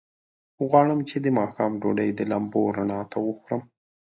غواړم 0.67 0.99
چې 1.09 1.17
د 1.21 1.27
ماښام 1.39 1.71
ډوډۍ 1.81 2.09
د 2.15 2.21
لمبو 2.31 2.61
رڼا 2.77 3.01
ته 3.11 3.17
وخورم. 3.27 3.61